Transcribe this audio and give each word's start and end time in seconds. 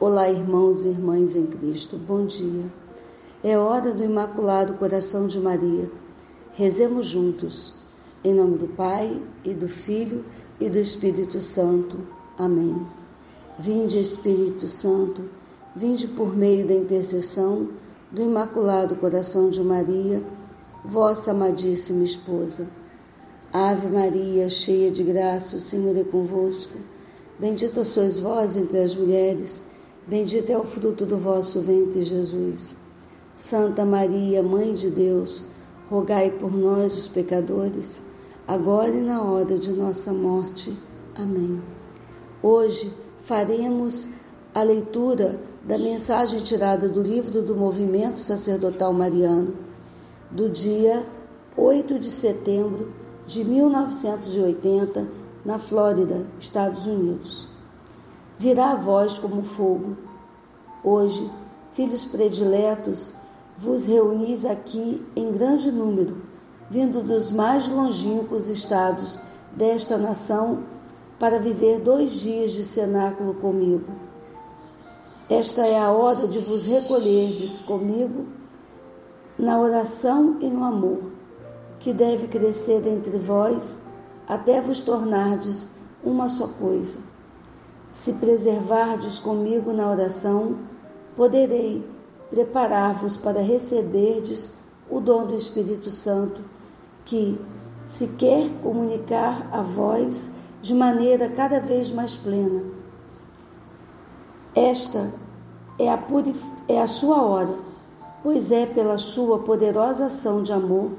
Olá, 0.00 0.30
irmãos 0.30 0.84
e 0.84 0.90
irmãs 0.90 1.34
em 1.34 1.44
Cristo, 1.44 1.96
bom 1.96 2.24
dia. 2.24 2.66
É 3.42 3.58
hora 3.58 3.92
do 3.92 4.04
Imaculado 4.04 4.74
Coração 4.74 5.26
de 5.26 5.40
Maria. 5.40 5.90
Rezemos 6.52 7.08
juntos, 7.08 7.74
em 8.22 8.32
nome 8.32 8.58
do 8.58 8.68
Pai 8.68 9.20
e 9.42 9.52
do 9.52 9.66
Filho 9.66 10.24
e 10.60 10.70
do 10.70 10.78
Espírito 10.78 11.40
Santo. 11.40 11.98
Amém. 12.38 12.80
Vinde, 13.58 13.98
Espírito 13.98 14.68
Santo, 14.68 15.24
vinde 15.74 16.06
por 16.06 16.32
meio 16.32 16.64
da 16.64 16.74
intercessão 16.74 17.70
do 18.12 18.22
Imaculado 18.22 18.94
Coração 18.94 19.50
de 19.50 19.60
Maria, 19.64 20.22
vossa 20.84 21.32
amadíssima 21.32 22.04
esposa. 22.04 22.68
Ave 23.52 23.88
Maria, 23.88 24.48
cheia 24.48 24.92
de 24.92 25.02
graça, 25.02 25.56
o 25.56 25.60
Senhor 25.60 25.96
é 25.96 26.04
convosco. 26.04 26.78
Bendita 27.36 27.84
sois 27.84 28.20
vós 28.20 28.56
entre 28.56 28.78
as 28.78 28.94
mulheres 28.94 29.67
Bendito 30.08 30.50
é 30.50 30.56
o 30.56 30.64
fruto 30.64 31.04
do 31.04 31.18
vosso 31.18 31.60
ventre, 31.60 32.02
Jesus. 32.02 32.78
Santa 33.34 33.84
Maria, 33.84 34.42
Mãe 34.42 34.72
de 34.72 34.88
Deus, 34.88 35.44
rogai 35.90 36.30
por 36.30 36.50
nós, 36.50 36.96
os 36.96 37.06
pecadores, 37.06 38.10
agora 38.46 38.88
e 38.88 39.02
na 39.02 39.22
hora 39.22 39.58
de 39.58 39.70
nossa 39.70 40.10
morte. 40.10 40.74
Amém. 41.14 41.60
Hoje 42.42 42.90
faremos 43.24 44.08
a 44.54 44.62
leitura 44.62 45.42
da 45.62 45.76
mensagem 45.76 46.40
tirada 46.40 46.88
do 46.88 47.02
livro 47.02 47.42
do 47.42 47.54
Movimento 47.54 48.18
Sacerdotal 48.18 48.94
Mariano, 48.94 49.56
do 50.30 50.48
dia 50.48 51.04
8 51.54 51.98
de 51.98 52.10
setembro 52.10 52.94
de 53.26 53.44
1980, 53.44 55.06
na 55.44 55.58
Flórida, 55.58 56.26
Estados 56.40 56.86
Unidos 56.86 57.57
virá 58.38 58.70
a 58.70 58.76
voz 58.76 59.18
como 59.18 59.42
fogo. 59.42 59.96
Hoje, 60.84 61.28
filhos 61.72 62.04
prediletos, 62.04 63.12
vos 63.56 63.86
reunis 63.86 64.44
aqui 64.44 65.04
em 65.16 65.32
grande 65.32 65.72
número, 65.72 66.22
vindo 66.70 67.02
dos 67.02 67.32
mais 67.32 67.68
longínquos 67.68 68.48
estados 68.48 69.20
desta 69.52 69.98
nação, 69.98 70.62
para 71.18 71.40
viver 71.40 71.80
dois 71.80 72.12
dias 72.12 72.52
de 72.52 72.64
cenáculo 72.64 73.34
comigo. 73.34 73.90
Esta 75.28 75.66
é 75.66 75.76
a 75.76 75.90
hora 75.90 76.28
de 76.28 76.38
vos 76.38 76.64
recolherdes 76.64 77.60
comigo 77.60 78.26
na 79.36 79.58
oração 79.60 80.36
e 80.40 80.48
no 80.48 80.62
amor, 80.62 81.10
que 81.80 81.92
deve 81.92 82.28
crescer 82.28 82.86
entre 82.86 83.18
vós 83.18 83.84
até 84.28 84.60
vos 84.60 84.80
tornardes 84.82 85.70
uma 86.04 86.28
só 86.28 86.46
coisa 86.46 87.17
se 87.98 88.12
preservardes 88.12 89.18
comigo 89.18 89.72
na 89.72 89.90
oração, 89.90 90.58
poderei 91.16 91.84
preparar-vos 92.30 93.16
para 93.16 93.40
receberdes 93.40 94.54
o 94.88 95.00
dom 95.00 95.26
do 95.26 95.34
Espírito 95.34 95.90
Santo, 95.90 96.40
que 97.04 97.36
se 97.84 98.14
quer 98.14 98.50
comunicar 98.62 99.48
a 99.50 99.62
vós 99.62 100.32
de 100.62 100.74
maneira 100.74 101.28
cada 101.28 101.58
vez 101.58 101.90
mais 101.90 102.14
plena. 102.14 102.62
Esta 104.54 105.12
é 105.76 105.90
a, 105.90 105.98
é 106.68 106.80
a 106.80 106.86
sua 106.86 107.20
hora, 107.20 107.58
pois 108.22 108.52
é 108.52 108.64
pela 108.64 108.96
sua 108.96 109.40
poderosa 109.40 110.06
ação 110.06 110.40
de 110.40 110.52
amor 110.52 110.92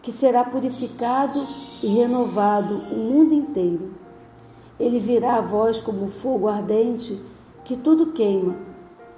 que 0.00 0.10
será 0.10 0.42
purificado 0.42 1.46
e 1.82 1.88
renovado 1.88 2.76
o 2.76 2.96
mundo 2.96 3.34
inteiro 3.34 4.05
ele 4.78 4.98
virá 4.98 5.36
a 5.36 5.40
vós 5.40 5.80
como 5.80 6.08
fogo 6.08 6.48
ardente 6.48 7.20
que 7.64 7.76
tudo 7.76 8.12
queima. 8.12 8.54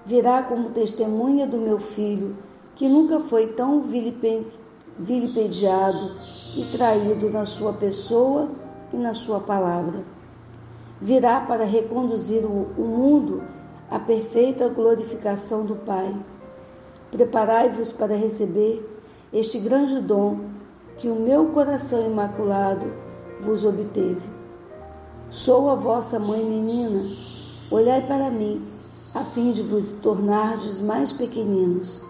Virá 0.07 0.43
como 0.43 0.71
testemunha 0.71 1.47
do 1.47 1.59
meu 1.59 1.79
filho, 1.79 2.37
que 2.75 2.89
nunca 2.89 3.21
foi 3.21 3.49
tão 3.49 3.83
vilipendiado 3.83 6.13
e 6.57 6.65
traído 6.71 7.29
na 7.29 7.45
sua 7.45 7.73
pessoa 7.73 8.49
e 8.93 8.97
na 8.97 9.15
sua 9.15 9.41
palavra. 9.41 10.03
Virá 11.01 11.41
para 11.41 11.65
reconduzir 11.65 12.45
o 12.45 12.83
mundo 12.83 13.43
à 13.91 13.99
perfeita 13.99 14.69
glorificação 14.69 15.67
do 15.67 15.77
Pai. 15.77 16.15
Preparai-vos 17.11 17.93
para 17.93 18.17
receber 18.17 18.85
este 19.33 19.59
grande 19.59 20.01
dom 20.01 20.41
que 20.97 21.09
o 21.09 21.15
meu 21.15 21.47
coração 21.47 22.07
imaculado 22.07 22.87
vos 23.41 23.65
obteve. 23.65 24.38
Sou 25.31 25.69
a 25.69 25.75
vossa 25.75 26.19
mãe 26.19 26.43
menina, 26.43 27.05
olhai 27.71 28.01
para 28.07 28.31
mim, 28.31 28.63
a 29.13 29.23
fim 29.25 29.53
de 29.53 29.63
vos 29.63 29.93
tornardes 29.93 30.81
mais 30.81 31.13
pequeninos. 31.13 32.01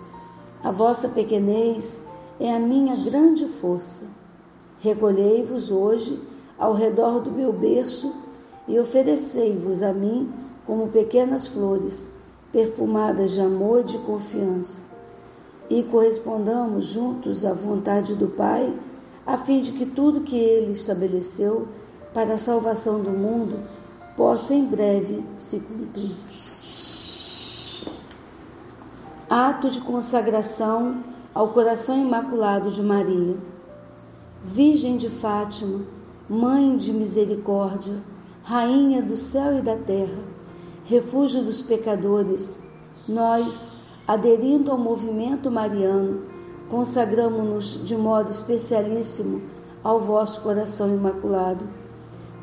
A 0.63 0.71
vossa 0.71 1.09
pequenez 1.09 2.07
é 2.39 2.55
a 2.55 2.61
minha 2.61 2.95
grande 2.95 3.49
força. 3.49 4.07
Recolhei-vos 4.79 5.69
hoje 5.73 6.17
ao 6.57 6.75
redor 6.75 7.19
do 7.19 7.33
meu 7.33 7.53
berço 7.53 8.15
e 8.69 8.79
oferecei-vos 8.79 9.83
a 9.83 9.93
mim 9.93 10.33
como 10.65 10.87
pequenas 10.87 11.49
flores, 11.49 12.15
perfumadas 12.53 13.33
de 13.33 13.41
amor 13.41 13.81
e 13.81 13.85
de 13.85 13.99
confiança. 13.99 14.85
E 15.69 15.83
correspondamos 15.83 16.87
juntos 16.87 17.45
à 17.45 17.53
vontade 17.53 18.15
do 18.15 18.29
Pai, 18.29 18.73
a 19.27 19.37
fim 19.37 19.61
de 19.61 19.73
que 19.73 19.87
tudo 19.87 20.21
que 20.21 20.37
Ele 20.37 20.71
estabeleceu 20.71 21.67
para 22.13 22.35
a 22.35 22.39
salvação 22.39 23.01
do 23.01 23.11
mundo 23.11 23.63
possa 24.17 24.55
em 24.55 24.65
breve 24.65 25.25
se 25.37 25.61
cumprir. 25.61 26.17
Ato 29.29 29.71
de 29.71 29.81
consagração 29.81 31.05
ao 31.35 31.49
coração 31.51 31.99
imaculado 31.99 32.71
de 32.71 32.83
Maria. 32.83 33.37
Virgem 34.43 34.97
de 34.97 35.09
Fátima, 35.09 35.83
Mãe 36.29 36.77
de 36.77 36.93
misericórdia, 36.93 38.03
Rainha 38.43 39.03
do 39.03 39.17
céu 39.17 39.59
e 39.59 39.63
da 39.63 39.77
terra, 39.77 40.23
refúgio 40.85 41.43
dos 41.43 41.61
pecadores, 41.61 42.67
nós, 43.07 43.75
aderindo 44.07 44.71
ao 44.71 44.79
movimento 44.79 45.51
mariano, 45.51 46.23
consagramos-nos 46.71 47.85
de 47.85 47.97
modo 47.97 48.31
especialíssimo 48.31 49.43
ao 49.83 50.01
vosso 50.01 50.41
coração 50.41 50.95
imaculado 50.95 51.67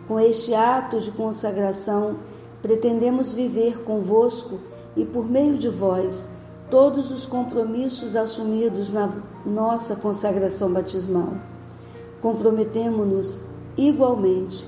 com 0.08 0.20
este 0.20 0.54
ato 0.54 1.00
de 1.00 1.12
consagração, 1.12 2.18
pretendemos 2.62 3.34
viver 3.34 3.84
convosco 3.84 4.60
e 4.96 5.06
por 5.06 5.28
meio 5.28 5.58
de 5.58 5.70
vós 5.70 6.30
todos 6.70 7.12
os 7.12 7.26
compromissos 7.26 8.16
assumidos 8.16 8.92
na 8.92 9.12
nossa 9.46 9.96
consagração 9.96 10.72
batismal. 10.72 11.34
Comprometemo-nos 12.22 13.44
igualmente 13.78 14.68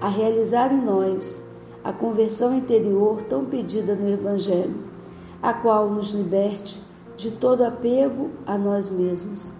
a 0.00 0.08
realizar 0.08 0.72
em 0.72 0.80
nós 0.80 1.44
a 1.82 1.92
conversão 1.92 2.54
interior 2.54 3.22
tão 3.22 3.44
pedida 3.44 3.94
no 3.94 4.08
Evangelho, 4.08 4.84
a 5.42 5.52
qual 5.52 5.90
nos 5.90 6.12
liberte 6.12 6.82
de 7.16 7.30
todo 7.30 7.64
apego 7.64 8.30
a 8.46 8.56
nós 8.56 8.88
mesmos 8.88 9.52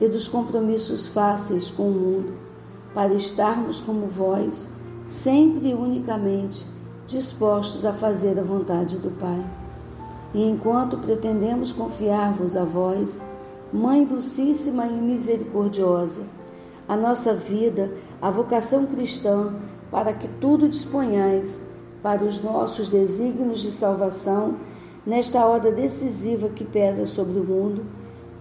e 0.00 0.08
dos 0.08 0.28
compromissos 0.28 1.08
fáceis 1.08 1.68
com 1.68 1.88
o 1.88 1.92
mundo 1.92 2.43
para 2.94 3.12
estarmos 3.12 3.80
como 3.80 4.06
vós, 4.06 4.70
sempre 5.06 5.70
e 5.70 5.74
unicamente 5.74 6.64
dispostos 7.06 7.84
a 7.84 7.92
fazer 7.92 8.38
a 8.38 8.42
vontade 8.42 8.96
do 8.96 9.10
Pai. 9.10 9.44
E 10.32 10.48
enquanto 10.48 10.98
pretendemos 10.98 11.72
confiar-vos 11.72 12.56
a 12.56 12.64
vós, 12.64 13.22
Mãe 13.72 14.04
Dulcíssima 14.04 14.86
e 14.86 14.92
Misericordiosa, 14.92 16.22
a 16.88 16.96
nossa 16.96 17.34
vida, 17.34 17.92
a 18.22 18.30
vocação 18.30 18.86
cristã, 18.86 19.52
para 19.90 20.12
que 20.12 20.28
tudo 20.40 20.68
disponhais 20.68 21.68
para 22.02 22.24
os 22.24 22.42
nossos 22.42 22.88
desígnios 22.88 23.60
de 23.60 23.70
salvação, 23.70 24.56
nesta 25.04 25.44
hora 25.44 25.70
decisiva 25.70 26.48
que 26.48 26.64
pesa 26.64 27.06
sobre 27.06 27.38
o 27.38 27.44
mundo, 27.44 27.84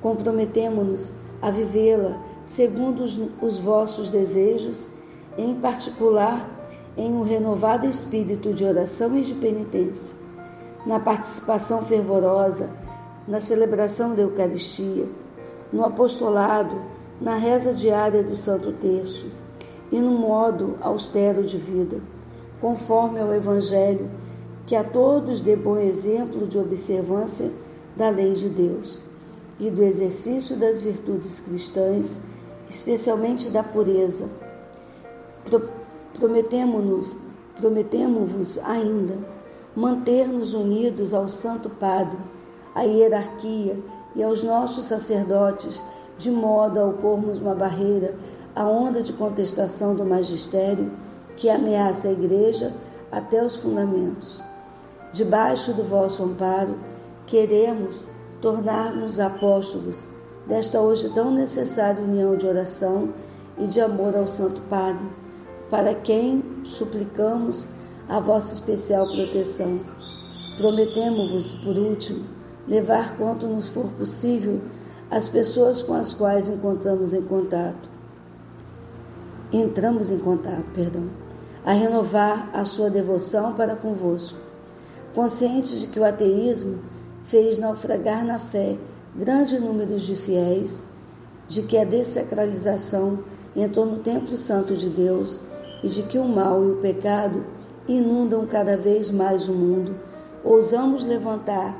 comprometemo-nos 0.01 1.13
a 1.41 1.49
vivê-la 1.49 2.17
segundo 2.45 3.03
os, 3.03 3.19
os 3.41 3.59
vossos 3.59 4.09
desejos, 4.09 4.87
em 5.37 5.55
particular 5.55 6.49
em 6.95 7.11
um 7.11 7.23
renovado 7.23 7.87
espírito 7.87 8.53
de 8.53 8.63
oração 8.63 9.17
e 9.17 9.21
de 9.21 9.33
penitência, 9.33 10.15
na 10.85 10.99
participação 10.99 11.83
fervorosa, 11.83 12.69
na 13.27 13.39
celebração 13.39 14.13
da 14.13 14.21
Eucaristia, 14.21 15.07
no 15.71 15.83
apostolado, 15.83 16.75
na 17.19 17.35
reza 17.35 17.73
diária 17.73 18.21
do 18.21 18.35
Santo 18.35 18.71
Terço 18.73 19.27
e 19.91 19.99
no 19.99 20.11
modo 20.11 20.77
austero 20.81 21.43
de 21.43 21.57
vida, 21.57 22.01
conforme 22.59 23.19
ao 23.19 23.33
Evangelho, 23.33 24.09
que 24.65 24.75
a 24.75 24.83
todos 24.83 25.41
dê 25.41 25.55
bom 25.55 25.77
exemplo 25.77 26.47
de 26.47 26.57
observância 26.59 27.51
da 27.95 28.09
lei 28.09 28.33
de 28.33 28.49
Deus 28.49 28.99
e 29.59 29.69
do 29.69 29.83
exercício 29.83 30.57
das 30.57 30.81
virtudes 30.81 31.39
cristãs 31.39 32.21
especialmente 32.69 33.49
da 33.49 33.63
pureza. 33.63 34.29
Prometemo-vos 37.59 38.57
ainda 38.59 39.17
manter-nos 39.75 40.53
unidos 40.53 41.13
ao 41.13 41.27
Santo 41.27 41.69
Padre, 41.69 42.17
à 42.75 42.83
hierarquia 42.83 43.79
e 44.15 44.23
aos 44.23 44.43
nossos 44.43 44.85
sacerdotes, 44.85 45.83
de 46.17 46.29
modo 46.29 46.79
a 46.79 46.85
opormos 46.85 47.39
uma 47.39 47.55
barreira 47.55 48.15
à 48.55 48.63
onda 48.65 49.01
de 49.01 49.13
contestação 49.13 49.95
do 49.95 50.05
magistério 50.05 50.91
que 51.35 51.49
ameaça 51.49 52.07
a 52.07 52.11
Igreja 52.11 52.73
até 53.11 53.43
os 53.43 53.55
fundamentos. 53.55 54.43
Debaixo 55.11 55.73
do 55.73 55.83
vosso 55.83 56.23
amparo, 56.23 56.75
queremos 57.25 58.03
tornar-nos 58.41 59.19
apóstolos 59.19 60.07
desta 60.47 60.79
hoje 60.79 61.09
tão 61.09 61.31
necessária 61.31 62.03
união 62.03 62.35
de 62.35 62.45
oração 62.45 63.13
e 63.57 63.65
de 63.65 63.79
amor 63.79 64.15
ao 64.15 64.27
Santo 64.27 64.61
Padre, 64.61 65.05
para 65.69 65.93
quem 65.93 66.43
suplicamos 66.63 67.67
a 68.07 68.19
vossa 68.19 68.53
especial 68.53 69.07
proteção. 69.07 69.79
Prometemos-vos, 70.57 71.53
por 71.53 71.77
último, 71.77 72.25
levar 72.67 73.17
quanto 73.17 73.47
nos 73.47 73.69
for 73.69 73.87
possível 73.97 74.61
as 75.09 75.27
pessoas 75.27 75.81
com 75.81 75.93
as 75.93 76.13
quais 76.13 76.47
encontramos 76.49 77.13
em 77.13 77.21
contato. 77.21 77.89
Entramos 79.51 80.11
em 80.11 80.17
contato, 80.17 80.65
perdão, 80.73 81.09
a 81.65 81.71
renovar 81.71 82.49
a 82.53 82.65
sua 82.65 82.89
devoção 82.89 83.53
para 83.53 83.75
convosco, 83.75 84.39
conscientes 85.13 85.81
de 85.81 85.87
que 85.87 85.99
o 85.99 86.05
ateísmo 86.05 86.79
fez 87.23 87.57
naufragar 87.57 88.25
na 88.25 88.39
fé 88.39 88.77
grande 89.15 89.59
número 89.59 89.97
de 89.97 90.15
fiéis, 90.15 90.83
de 91.47 91.61
que 91.61 91.77
a 91.77 91.83
desacralização 91.83 93.19
entrou 93.55 93.85
no 93.85 93.99
templo 93.99 94.35
santo 94.35 94.75
de 94.75 94.89
Deus 94.89 95.39
e 95.83 95.87
de 95.87 96.03
que 96.03 96.17
o 96.17 96.27
mal 96.27 96.63
e 96.63 96.71
o 96.71 96.77
pecado 96.77 97.45
inundam 97.87 98.47
cada 98.47 98.75
vez 98.75 99.11
mais 99.11 99.47
o 99.47 99.53
mundo, 99.53 99.95
ousamos 100.43 101.05
levantar, 101.05 101.77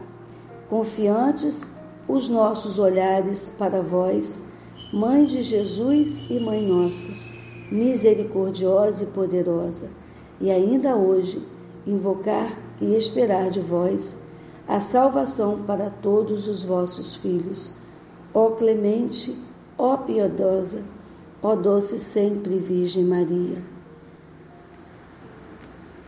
confiantes, 0.69 1.71
os 2.07 2.27
nossos 2.29 2.77
olhares 2.77 3.49
para 3.49 3.81
vós, 3.81 4.43
Mãe 4.91 5.25
de 5.25 5.41
Jesus 5.41 6.23
e 6.29 6.39
Mãe 6.39 6.61
nossa, 6.67 7.13
misericordiosa 7.71 9.05
e 9.05 9.07
poderosa, 9.07 9.89
e 10.39 10.51
ainda 10.51 10.95
hoje 10.95 11.41
invocar 11.87 12.55
e 12.79 12.93
esperar 12.93 13.49
de 13.49 13.59
vós 13.59 14.22
a 14.67 14.79
salvação 14.79 15.63
para 15.63 15.89
todos 15.89 16.47
os 16.47 16.63
vossos 16.63 17.15
filhos. 17.15 17.71
Ó 18.33 18.51
clemente, 18.51 19.37
ó 19.77 19.97
piedosa, 19.97 20.83
ó 21.41 21.55
doce 21.55 21.99
sempre 21.99 22.57
Virgem 22.57 23.03
Maria. 23.03 23.63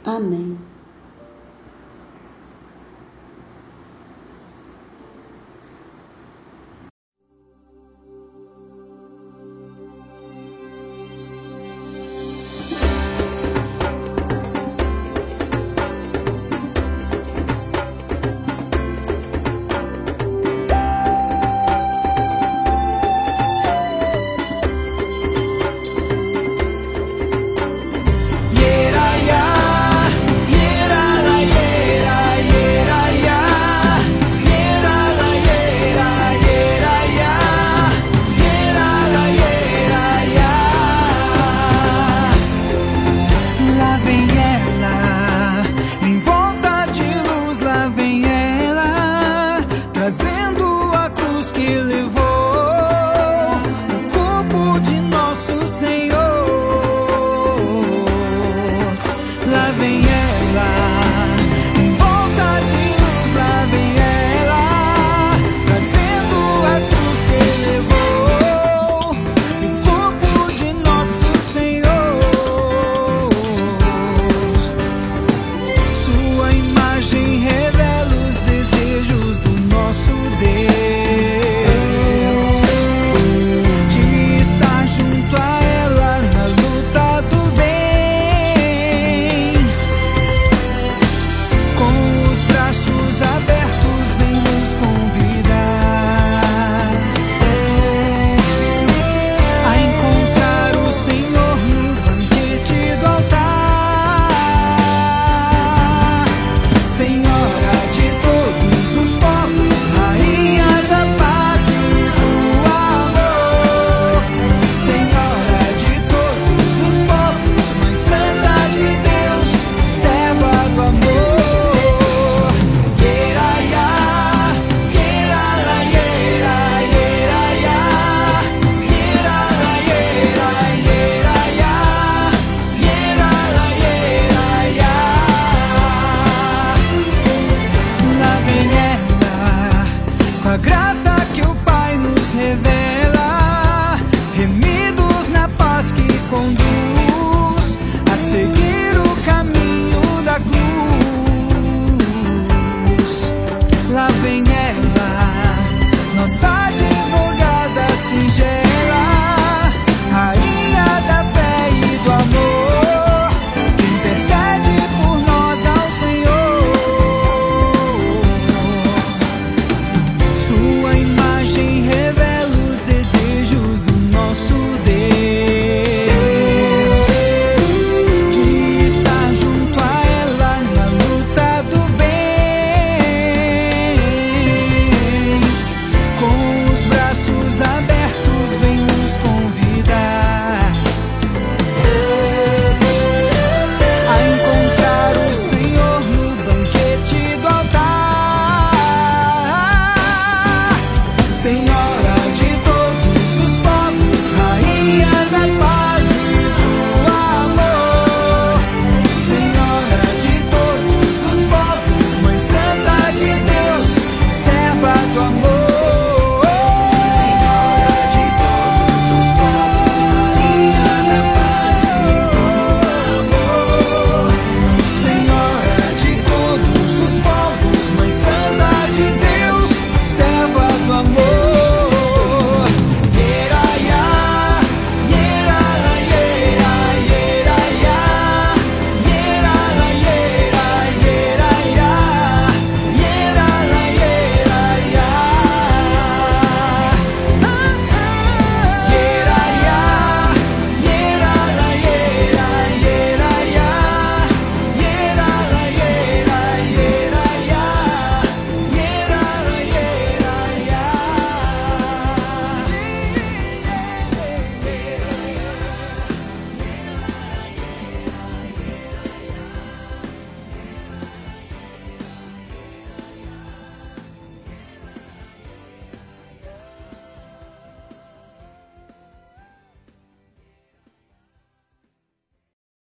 Amém. 0.04 0.58